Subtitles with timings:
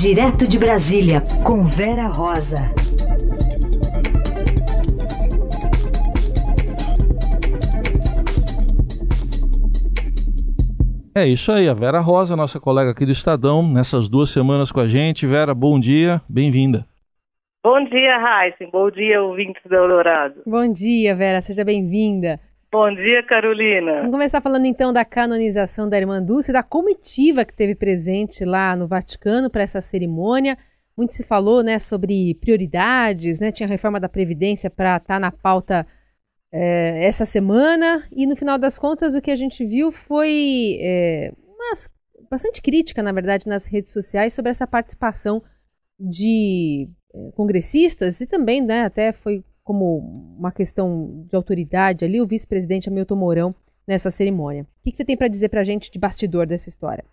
[0.00, 2.58] Direto de Brasília, com Vera Rosa.
[11.12, 14.78] É isso aí, a Vera Rosa, nossa colega aqui do Estadão, nessas duas semanas com
[14.78, 15.26] a gente.
[15.26, 16.86] Vera, bom dia, bem-vinda.
[17.64, 18.68] Bom dia, Raíssa.
[18.70, 20.42] Bom dia, ouvintes da Eldorado.
[20.46, 21.40] Bom dia, Vera.
[21.40, 22.38] Seja bem-vinda.
[22.70, 23.96] Bom dia, Carolina.
[23.96, 28.76] Vamos começar falando então da canonização da Irmã Dulce, da comitiva que teve presente lá
[28.76, 30.56] no Vaticano para essa cerimônia.
[30.94, 33.50] Muito se falou né, sobre prioridades, né?
[33.50, 35.86] tinha a reforma da Previdência para estar tá na pauta
[36.52, 41.32] é, essa semana, e no final das contas o que a gente viu foi é,
[42.30, 45.42] bastante crítica, na verdade, nas redes sociais sobre essa participação
[45.98, 49.98] de é, congressistas e também né, até foi como
[50.38, 53.54] uma questão de autoridade ali, o vice-presidente Hamilton Mourão
[53.86, 54.62] nessa cerimônia.
[54.62, 57.04] O que, você tem para dizer para a gente de bastidor dessa história?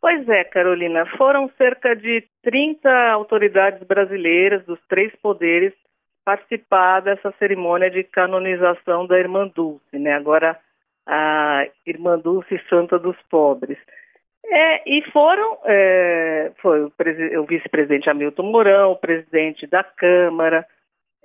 [0.00, 5.72] Pois é, Carolina, foram cerca de 30 autoridades brasileiras dos três poderes
[6.24, 10.14] participar dessa cerimônia de canonização da Irmã Dulce, né?
[10.14, 10.58] Agora
[11.06, 13.78] a Irmã Dulce Santa dos Pobres.
[14.44, 16.92] É, e foram, é, foi o,
[17.40, 20.66] o vice-presidente Hamilton Mourão, o presidente da Câmara,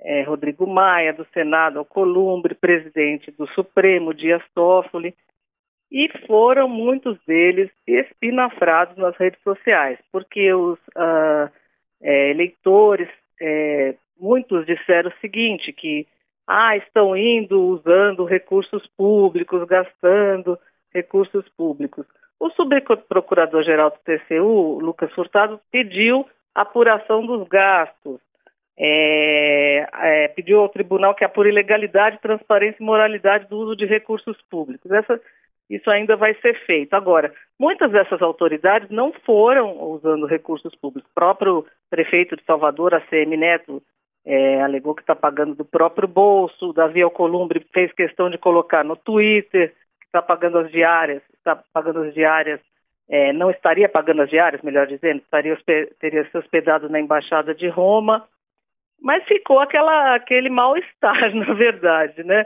[0.00, 5.14] é, Rodrigo Maia, do Senado, Alcolumbre, presidente do Supremo, Dias Toffoli,
[5.90, 11.50] e foram muitos deles espinafrados nas redes sociais, porque os uh,
[12.00, 13.08] é, eleitores,
[13.40, 16.06] é, muitos disseram o seguinte, que
[16.46, 20.58] ah, estão indo usando recursos públicos, gastando
[20.92, 22.06] recursos públicos.
[22.38, 28.20] O subprocurador-geral do TCU, Lucas Furtado, pediu apuração dos gastos,
[28.82, 34.40] é, é, pediu ao tribunal que apure legalidade, transparência e moralidade do uso de recursos
[34.50, 34.90] públicos.
[34.90, 35.20] Essa,
[35.68, 36.94] isso ainda vai ser feito.
[36.94, 41.10] Agora, muitas dessas autoridades não foram usando recursos públicos.
[41.10, 43.82] O próprio prefeito de Salvador, ACM Neto,
[44.24, 46.72] é, alegou que está pagando do próprio bolso.
[46.72, 52.00] Davi Alcolumbre fez questão de colocar no Twitter que está pagando as diárias, está pagando
[52.00, 52.60] as diárias,
[53.10, 55.58] é, não estaria pagando as diárias, melhor dizendo, estaria
[55.98, 58.26] teria se hospedado na embaixada de Roma
[59.00, 62.44] mas ficou aquela, aquele mal-estar, na verdade, né?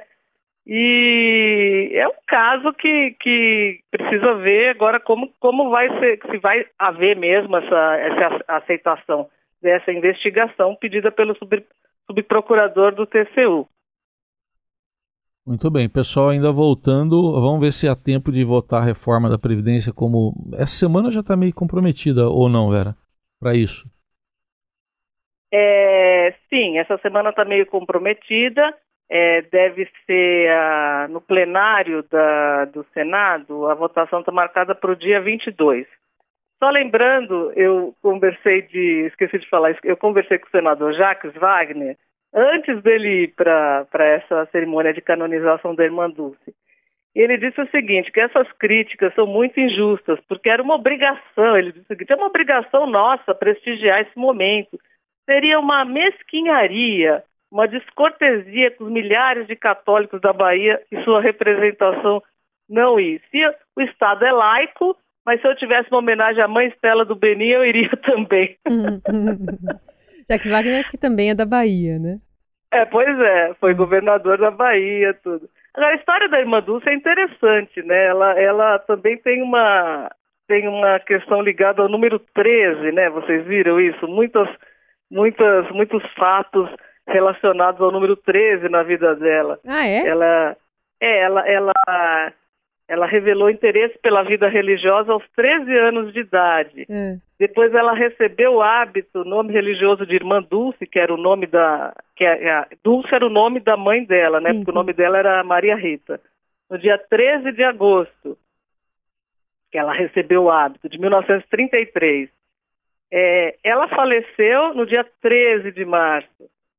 [0.67, 6.65] E é um caso que, que precisa ver agora como, como vai ser, se vai
[6.79, 9.29] haver mesmo essa, essa aceitação
[9.61, 11.63] dessa investigação pedida pelo sub,
[12.07, 13.69] subprocurador do TCU.
[15.47, 19.39] Muito bem, pessoal, ainda voltando, vamos ver se há tempo de votar a reforma da
[19.39, 20.33] Previdência como.
[20.55, 22.97] Essa semana já está meio comprometida, ou não, Vera,
[23.39, 23.87] para isso?
[25.57, 28.75] É, sim, essa semana está meio comprometida.
[29.09, 34.97] É, deve ser a, no plenário da, do Senado, a votação está marcada para o
[34.97, 35.87] dia 22.
[36.59, 41.97] Só lembrando, eu conversei de, esqueci de falar, eu conversei com o senador Jacques Wagner
[42.35, 46.53] antes dele ir para essa cerimônia de canonização da Irmã Dulce.
[47.15, 51.57] E ele disse o seguinte, que essas críticas são muito injustas, porque era uma obrigação,
[51.57, 54.81] ele disse o seguinte, é uma obrigação nossa prestigiar esse momento,
[55.25, 62.23] seria uma mesquinharia, uma descortesia com os milhares de católicos da Bahia e sua representação
[62.69, 63.21] não ir.
[63.31, 63.39] Se
[63.77, 67.49] o Estado é laico, mas se eu tivesse uma homenagem à mãe Estela do Benin,
[67.49, 68.57] eu iria também.
[70.29, 72.19] Jacques Wagner, que também é da Bahia, né?
[72.73, 75.49] É, pois é, foi governador da Bahia, tudo.
[75.75, 78.07] Agora, a história da irmã Dulce é interessante, né?
[78.07, 80.11] Ela, ela também tem uma,
[80.49, 83.11] tem uma questão ligada ao número 13, né?
[83.11, 84.09] Vocês viram isso?
[84.09, 84.49] Muitas
[85.11, 86.69] muitas, muitos fatos
[87.07, 89.59] relacionados ao número 13 na vida dela.
[89.67, 90.07] Ah, é?
[90.07, 90.57] Ela,
[91.01, 92.33] é, ela, ela,
[92.89, 96.87] ela revelou interesse pela vida religiosa aos 13 anos de idade.
[96.89, 97.17] É.
[97.39, 101.47] Depois ela recebeu o hábito, o nome religioso de Irmã Dulce, que era o nome
[101.47, 101.95] da.
[102.17, 104.53] Que é, é Dulce era o nome da mãe dela, né?
[104.53, 106.21] Sim, porque o nome dela era Maria Rita.
[106.71, 108.39] No dia 13 de agosto,
[109.71, 112.31] que ela recebeu o hábito, de 1933.
[113.13, 116.29] É, ela faleceu no dia 13 de março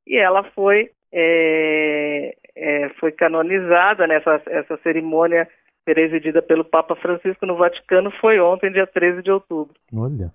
[0.05, 5.47] e ela foi, é, é, foi canonizada nessa essa cerimônia
[5.85, 9.75] presidida pelo Papa Francisco no Vaticano foi ontem, dia 13 de outubro.
[9.93, 10.33] Olha.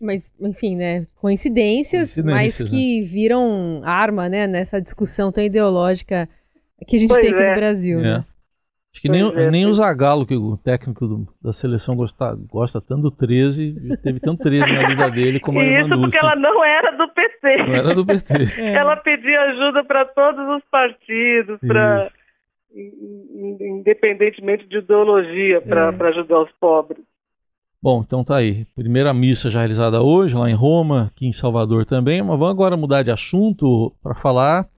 [0.00, 1.06] Mas, enfim, né?
[1.20, 3.06] Coincidências, Coincidências mas que né?
[3.06, 4.46] viram arma, né?
[4.46, 6.28] Nessa discussão tão ideológica
[6.86, 7.54] que a gente pois tem aqui no é.
[7.54, 8.00] Brasil.
[8.00, 8.24] Né?
[8.90, 8.96] É.
[8.96, 12.80] Acho que nem, é, nem o Zagallo, que o técnico do, da seleção gosta, gosta
[12.80, 16.64] tanto do 13, teve tanto 13 na vida dele como a Isso porque ela não
[16.64, 17.56] era do PT.
[17.68, 18.34] Não era do PT.
[18.60, 18.74] É.
[18.74, 22.10] Ela pedia ajuda para todos os partidos, para
[22.74, 26.08] independentemente de ideologia, para é.
[26.08, 27.02] ajudar os pobres.
[27.82, 28.66] Bom, então tá aí.
[28.76, 32.20] Primeira missa já realizada hoje, lá em Roma, aqui em Salvador também.
[32.20, 34.68] Mas vamos agora mudar de assunto para falar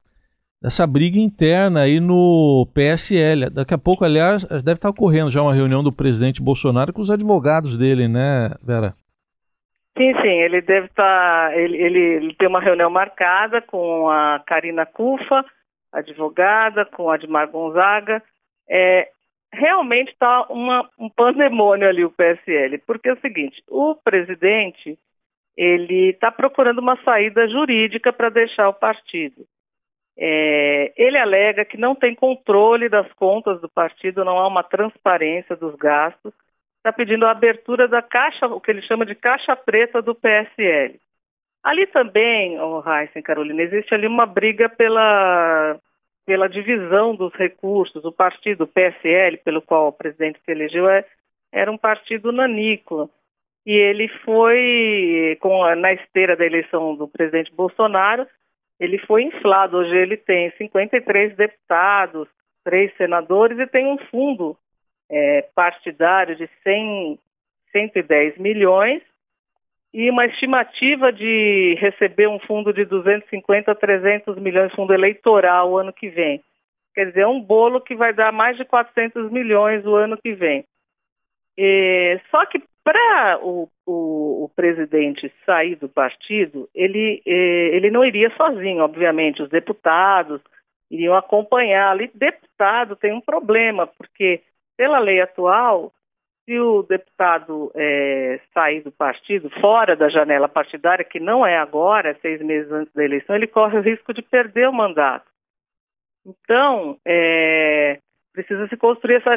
[0.63, 3.51] dessa briga interna aí no PSL.
[3.51, 7.11] Daqui a pouco, aliás, deve estar ocorrendo já uma reunião do presidente Bolsonaro com os
[7.11, 8.95] advogados dele, né, Vera?
[9.99, 11.59] Sim, sim, ele deve estar.
[11.59, 15.45] Ele, ele, ele tem uma reunião marcada com a Karina Cufa,
[15.93, 18.23] advogada, com a Admar Gonzaga.
[18.71, 19.09] É,
[19.53, 24.99] realmente está um pandemônio ali o PSL, porque é o seguinte, o presidente
[25.55, 29.45] ele está procurando uma saída jurídica para deixar o partido.
[30.17, 35.57] É, ele alega que não tem controle das contas do partido, não há uma transparência
[35.57, 36.33] dos gastos,
[36.77, 41.01] está pedindo a abertura da caixa, o que ele chama de caixa preta do PSL.
[41.63, 45.79] Ali também, oh, Heisen, Carolina, existe ali uma briga pela
[46.25, 48.05] pela divisão dos recursos.
[48.05, 51.05] O partido PSL, pelo qual o presidente se elegeu, é,
[51.51, 53.09] era um partido nanícola.
[53.65, 58.27] E ele foi, com na esteira da eleição do presidente Bolsonaro,
[58.83, 59.77] ele foi inflado.
[59.77, 62.29] Hoje ele tem 53 deputados,
[62.65, 64.57] três senadores e tem um fundo
[65.09, 67.19] é, partidário de 100,
[67.71, 69.01] 110 milhões
[69.95, 75.79] e uma estimativa de receber um fundo de 250 a 300 milhões, fundo eleitoral, o
[75.79, 76.43] ano que vem.
[76.95, 80.33] Quer dizer, é um bolo que vai dar mais de 400 milhões o ano que
[80.33, 80.65] vem.
[81.57, 88.31] E, só que para o, o, o, presidente sair do partido, ele, ele não iria
[88.37, 89.43] sozinho, obviamente.
[89.43, 90.41] Os deputados
[90.91, 92.03] iriam acompanhá-lo.
[92.03, 94.43] E deputado tem um problema, porque
[94.77, 95.93] pela lei atual,
[96.45, 102.19] se o deputado é, sair do partido, fora da janela partidária, que não é agora,
[102.21, 105.31] seis meses antes da eleição, ele corre o risco de perder o mandato.
[106.27, 107.99] Então, é,
[108.33, 109.35] precisa se construir essa,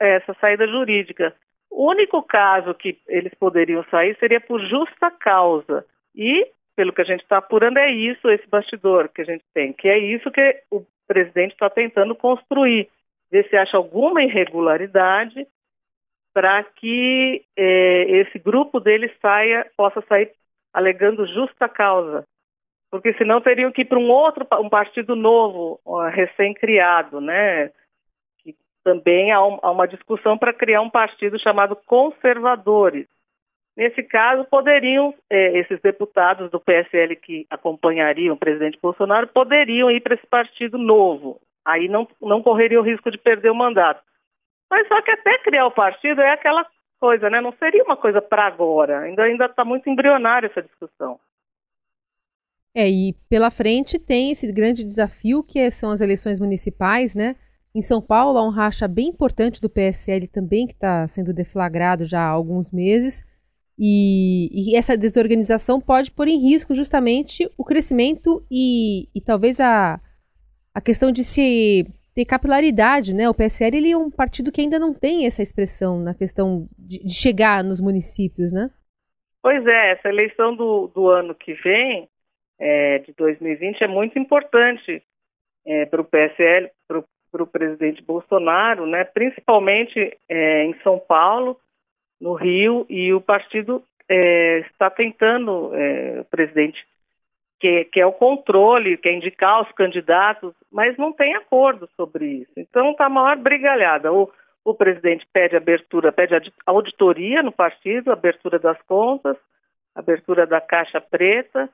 [0.00, 1.34] essa saída jurídica.
[1.78, 5.86] O único caso que eles poderiam sair seria por justa causa.
[6.12, 6.44] E,
[6.74, 9.88] pelo que a gente está apurando, é isso, esse bastidor que a gente tem, que
[9.88, 12.88] é isso que o presidente está tentando construir.
[13.30, 15.46] Ver se acha alguma irregularidade
[16.34, 20.32] para que é, esse grupo dele saia, possa sair
[20.74, 22.24] alegando justa causa.
[22.90, 25.78] Porque senão teriam que ir para um outro, um partido novo,
[26.10, 27.70] recém-criado, né?
[28.84, 33.06] Também há, um, há uma discussão para criar um partido chamado Conservadores.
[33.76, 40.00] Nesse caso, poderiam, é, esses deputados do PSL que acompanhariam o presidente Bolsonaro, poderiam ir
[40.00, 41.40] para esse partido novo.
[41.64, 44.02] Aí não, não correriam o risco de perder o mandato.
[44.70, 46.66] Mas só que até criar o partido é aquela
[46.98, 47.40] coisa, né?
[47.40, 49.00] Não seria uma coisa para agora.
[49.00, 51.20] Ainda ainda está muito embrionária essa discussão.
[52.74, 57.36] É, e pela frente tem esse grande desafio que são as eleições municipais, né?
[57.74, 62.04] Em São Paulo há um racha bem importante do PSL também, que está sendo deflagrado
[62.04, 63.26] já há alguns meses.
[63.78, 70.00] E, e, essa desorganização pode pôr em risco justamente o crescimento e, e talvez a,
[70.74, 73.28] a questão de se ter capilaridade, né?
[73.28, 76.98] O PSL ele é um partido que ainda não tem essa expressão na questão de,
[77.04, 78.68] de chegar nos municípios, né?
[79.40, 82.08] Pois é, essa eleição do, do ano que vem,
[82.58, 85.00] é, de 2020, é muito importante
[85.64, 87.04] é, para o PSL, para o
[87.46, 89.04] presidente Bolsonaro, né?
[89.04, 91.58] Principalmente é, em São Paulo,
[92.20, 96.84] no Rio, e o partido é, está tentando, é, o presidente
[97.60, 102.24] que, que, é o controle, que é indicar os candidatos, mas não tem acordo sobre
[102.26, 102.52] isso.
[102.56, 104.12] Então está a maior brigalhada.
[104.12, 104.30] O,
[104.64, 109.36] o presidente pede abertura, pede auditoria no partido, abertura das contas,
[109.94, 111.68] abertura da caixa preta.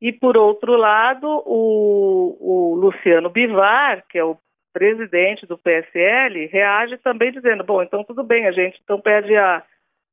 [0.00, 4.36] E, por outro lado, o, o Luciano Bivar, que é o
[4.72, 9.62] presidente do PSL, reage também dizendo: bom, então tudo bem, a gente então pede a,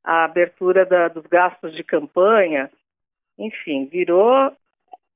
[0.03, 2.69] a abertura da, dos gastos de campanha.
[3.37, 4.51] Enfim, virou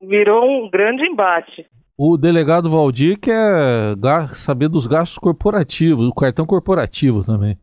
[0.00, 1.66] virou um grande embate.
[1.96, 3.94] O delegado Valdir quer
[4.34, 7.56] saber dos gastos corporativos, do cartão corporativo também.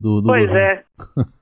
[0.00, 0.82] Do, do pois é.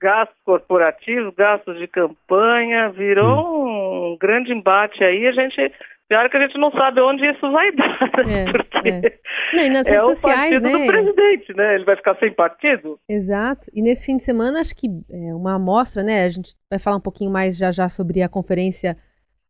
[0.00, 5.26] gastos corporativos, gastos de campanha, virou um grande embate aí.
[5.26, 5.72] A gente
[6.08, 8.42] Pior que a gente não sabe onde isso vai dar, né?
[8.42, 9.18] É, Porque é.
[9.54, 10.84] Não, e nas redes é sociais, o partido né?
[10.84, 11.74] do presidente, né?
[11.76, 12.98] Ele vai ficar sem partido?
[13.08, 13.70] Exato.
[13.72, 16.24] E nesse fim de semana, acho que é uma amostra, né?
[16.24, 18.96] A gente vai falar um pouquinho mais já já sobre a conferência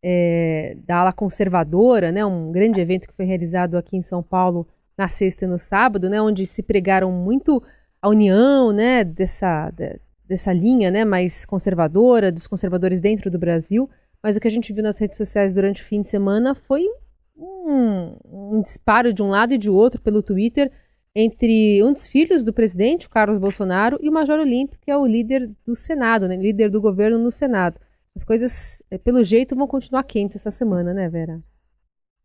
[0.07, 4.69] é, da ala conservadora, né, um grande evento que foi realizado aqui em São Paulo
[4.99, 7.63] na sexta e no sábado, né, onde se pregaram muito
[8.03, 13.89] a união né, dessa, de, dessa linha né, mais conservadora, dos conservadores dentro do Brasil.
[14.25, 16.81] Mas o que a gente viu nas redes sociais durante o fim de semana foi
[17.37, 20.73] um, um disparo de um lado e de outro pelo Twitter
[21.15, 24.97] entre um dos filhos do presidente, o Carlos Bolsonaro, e o Major Olímpio, que é
[24.97, 27.79] o líder do Senado, né, líder do governo no Senado.
[28.17, 31.39] As coisas, é, pelo jeito, vão continuar quentes essa semana, né, Vera?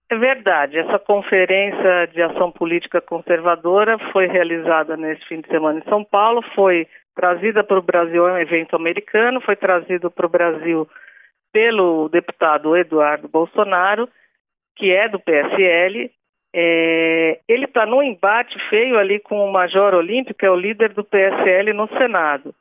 [0.09, 0.77] É verdade.
[0.77, 6.41] Essa conferência de ação política conservadora foi realizada nesse fim de semana em São Paulo,
[6.55, 10.87] foi trazida para o Brasil, é um evento americano, foi trazido para o Brasil
[11.51, 14.07] pelo deputado Eduardo Bolsonaro,
[14.75, 16.11] que é do PSL,
[16.53, 20.93] é, ele está num embate feio ali com o Major Olímpio, que é o líder
[20.93, 22.53] do PSL no Senado.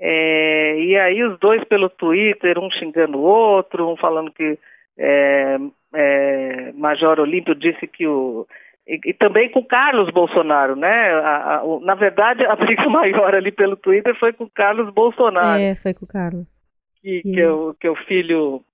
[0.00, 4.58] É, e aí os dois pelo Twitter, um xingando o outro, um falando que
[4.96, 5.58] é,
[5.94, 8.46] é Major Olímpio disse que o.
[8.86, 11.12] E, e, também com Carlos Bolsonaro, né?
[11.12, 15.60] A, a, o, na verdade, a briga maior ali pelo Twitter foi com Carlos Bolsonaro.
[15.60, 16.57] É, foi com Carlos.
[17.00, 18.64] Que, que, é, o, que é o filho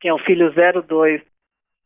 [0.00, 1.22] que é o filho 02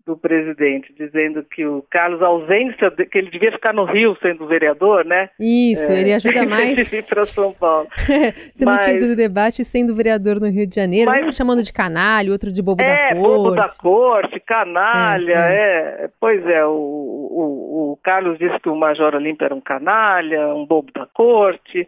[0.07, 4.17] do presidente, dizendo que o Carlos, a ausência, de, que ele devia ficar no Rio
[4.23, 5.29] sendo vereador, né?
[5.39, 6.93] Isso, é, ele ajuda mais.
[6.93, 7.89] ir para São Paulo.
[8.55, 8.87] Se mas...
[9.01, 11.27] do debate sendo vereador no Rio de Janeiro, mas...
[11.27, 13.21] um chamando de canalha, outro de bobo é, da corte.
[13.21, 16.05] bobo da corte, canalha, é, é.
[16.05, 16.11] é.
[16.21, 20.65] Pois é, o, o, o Carlos disse que o Major Olímpio era um canalha, um
[20.65, 21.87] bobo da corte.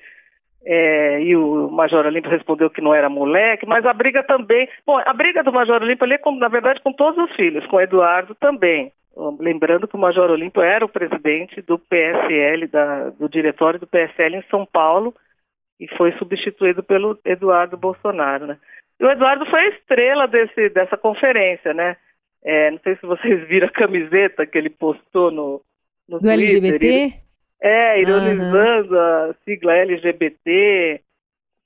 [0.71, 4.69] É, e o Major Olímpio respondeu que não era moleque, mas a briga também.
[4.85, 7.65] Bom, a briga do Major Olímpio ali é, com, na verdade, com todos os filhos,
[7.69, 8.93] com o Eduardo também.
[9.41, 14.37] Lembrando que o Major Olímpio era o presidente do PSL, da, do diretório do PSL
[14.37, 15.15] em São Paulo,
[15.81, 18.59] e foi substituído pelo Eduardo Bolsonaro, né?
[19.01, 21.97] E o Eduardo foi a estrela desse, dessa conferência, né?
[22.45, 25.63] É, não sei se vocês viram a camiseta que ele postou no,
[26.07, 26.33] no do Twitter.
[26.33, 26.87] LGBT?
[26.87, 27.15] Ele,
[27.61, 29.31] é, ironizando uhum.
[29.31, 31.01] a sigla LGBT,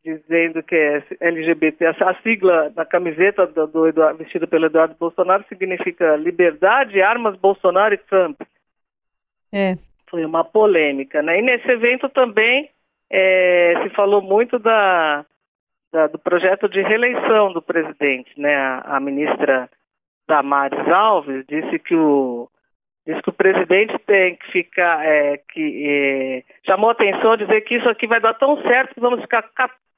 [0.05, 1.87] dizendo que é LGBT.
[1.87, 7.95] A sigla na camiseta do, do Eduardo, vestida pelo Eduardo Bolsonaro significa liberdade, armas, Bolsonaro
[7.95, 8.41] e Trump.
[9.53, 9.77] É.
[10.09, 11.39] Foi uma polêmica, né?
[11.39, 12.71] E nesse evento também
[13.11, 15.25] é, se falou muito da,
[15.93, 18.55] da, do projeto de reeleição do presidente, né?
[18.55, 19.71] A, a ministra
[20.27, 22.49] Damares Alves disse que o
[23.07, 27.77] Diz que o presidente tem que ficar, é, que é, chamou a atenção dizer que
[27.77, 29.43] isso aqui vai dar tão certo que vamos ficar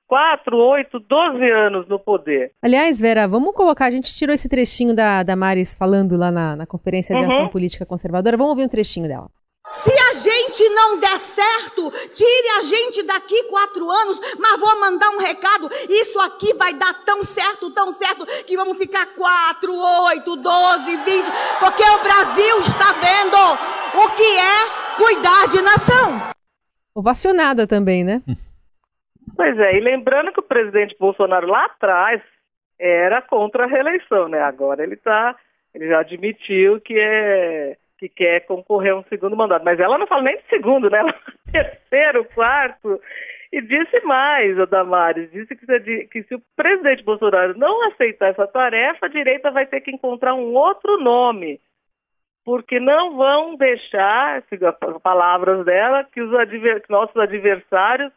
[0.07, 2.53] 4, 8, 12 anos no poder.
[2.63, 6.57] Aliás, Vera, vamos colocar, a gente tirou esse trechinho da, da Maris falando lá na,
[6.57, 7.29] na Conferência de uhum.
[7.29, 9.29] Ação Política Conservadora, vamos ouvir um trechinho dela.
[9.69, 15.09] Se a gente não der certo, tire a gente daqui quatro anos, mas vou mandar
[15.11, 15.69] um recado.
[15.89, 19.75] Isso aqui vai dar tão certo, tão certo, que vamos ficar quatro,
[20.07, 23.37] oito, doze, vinte, porque o Brasil está vendo
[24.05, 26.35] o que é cuidar de nação.
[26.95, 28.23] Ovacionada também, né?
[29.35, 32.23] Pois é, e lembrando que o presidente Bolsonaro lá atrás
[32.79, 34.41] era contra a reeleição, né?
[34.43, 35.35] Agora ele tá,
[35.75, 39.65] ele já admitiu que é que quer concorrer a um segundo mandato.
[39.65, 40.99] Mas ela não fala nem de segundo, né?
[40.99, 43.01] Ela fala terceiro, quarto.
[43.53, 48.31] E disse mais, a Damares, disse que se, que se o presidente Bolsonaro não aceitar
[48.31, 51.61] essa tarefa, a direita vai ter que encontrar um outro nome.
[52.45, 58.13] Porque não vão deixar, as palavras dela, que os adver, nossos adversários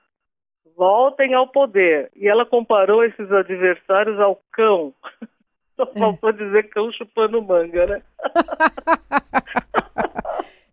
[0.76, 2.12] voltem ao poder.
[2.16, 4.94] E ela comparou esses adversários ao cão.
[5.78, 6.00] Só é.
[6.00, 8.02] faltou dizer cão chupando manga, né?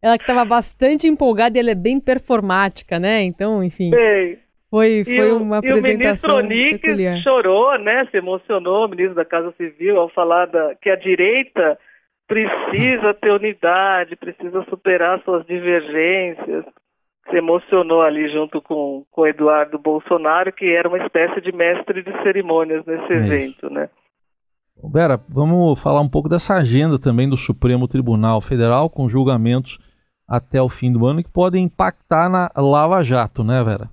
[0.04, 3.22] ela que estava bastante empolgada e ela é bem performática, né?
[3.22, 3.88] Então, enfim.
[3.90, 4.38] Bem,
[4.70, 6.40] foi, foi o, uma apresentação.
[6.40, 8.06] E o ministro Onix chorou, né?
[8.10, 11.78] Se emocionou, o ministro da Casa Civil, ao falar da, que a direita
[12.28, 16.66] precisa ter unidade, precisa superar suas divergências.
[17.30, 22.12] Se emocionou ali junto com, com Eduardo Bolsonaro, que era uma espécie de mestre de
[22.22, 23.88] cerimônias nesse é evento, né?
[24.92, 29.78] Vera, vamos falar um pouco dessa agenda também do Supremo Tribunal Federal com julgamentos
[30.28, 33.88] até o fim do ano que podem impactar na Lava Jato, né, Vera?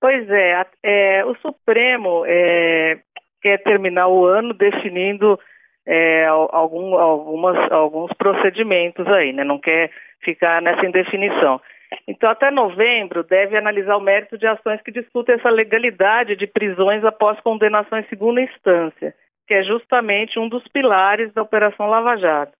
[0.00, 2.98] Pois é, é o Supremo é,
[3.42, 5.38] quer terminar o ano definindo
[5.86, 9.44] é, algum, algumas, alguns procedimentos aí, né?
[9.44, 9.90] Não quer
[10.22, 11.60] ficar nessa indefinição.
[12.06, 17.04] Então, até novembro, deve analisar o mérito de ações que discutem essa legalidade de prisões
[17.04, 19.14] após condenação em segunda instância
[19.46, 22.52] que é justamente um dos pilares da Operação Lava Jato.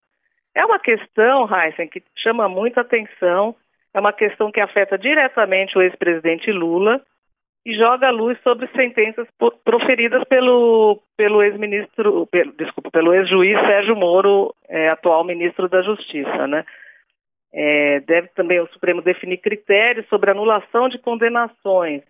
[0.56, 3.54] É uma questão, Heisen, que chama muita atenção,
[3.92, 6.98] é uma questão que afeta diretamente o ex-presidente Lula
[7.66, 9.28] e joga luz sobre sentenças
[9.62, 16.46] proferidas pelo, pelo ex-ministro, pelo, desculpa, pelo ex-juiz Sérgio Moro, é, atual ministro da Justiça,
[16.46, 16.64] né?
[17.52, 22.02] É, deve também o Supremo definir critérios sobre anulação de condenações,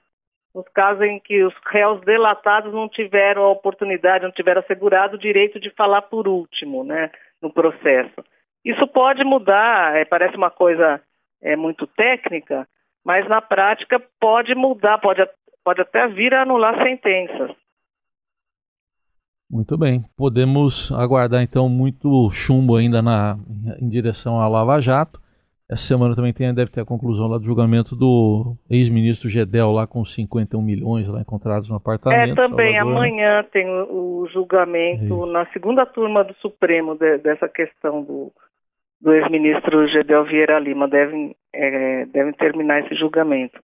[0.55, 5.21] nos casos em que os réus delatados não tiveram a oportunidade, não tiveram assegurado o
[5.21, 7.11] direito de falar por último, né,
[7.43, 8.25] no processo.
[8.67, 11.01] Isso pode mudar, é, parece uma coisa
[11.41, 12.67] é muito técnica,
[13.05, 15.25] mas na prática pode mudar, pode,
[15.65, 17.53] pode até vir a anular sentenças.
[19.49, 20.05] Muito bem.
[20.17, 23.39] Podemos aguardar então muito chumbo ainda na,
[23.81, 25.21] em direção à Lava Jato.
[25.71, 29.87] Essa semana também tem, deve ter a conclusão lá do julgamento do ex-ministro Gedel lá
[29.87, 32.33] com 51 milhões lá encontrados no apartamento.
[32.33, 32.97] É, também Salvador.
[32.97, 38.33] amanhã tem o, julgamento é na segunda turma do Supremo de, dessa questão do,
[39.01, 40.89] do ex-ministro Gedel Vieira Lima.
[40.89, 43.59] Devem, é, devem terminar esse julgamento.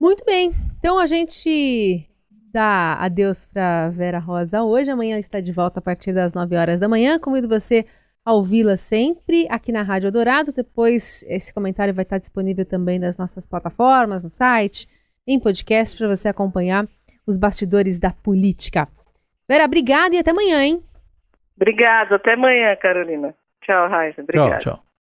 [0.00, 0.50] Muito bem.
[0.78, 2.06] Então a gente
[2.52, 4.90] dá adeus para Vera Rosa hoje.
[4.90, 7.18] Amanhã ela está de volta a partir das 9 horas da manhã.
[7.18, 7.84] Convido você
[8.24, 10.52] a ouvi-la sempre aqui na Rádio Dourado.
[10.52, 14.88] Depois esse comentário vai estar disponível também nas nossas plataformas, no site,
[15.26, 16.86] em podcast, para você acompanhar
[17.26, 18.88] os bastidores da política.
[19.48, 20.82] Vera, obrigada e até amanhã, hein?
[21.56, 23.34] Obrigada, até amanhã, Carolina.
[23.64, 24.22] Tchau, Raíssa.
[24.22, 24.58] Obrigada.
[24.58, 24.83] Tchau, tchau.